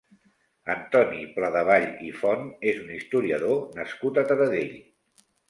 Antoni 0.75 1.19
Pladevall 1.35 1.85
i 2.07 2.09
Font 2.21 2.47
és 2.73 2.81
un 2.85 2.91
historiador 2.97 3.61
nascut 3.79 4.21
a 4.21 4.27
Taradell. 4.33 4.75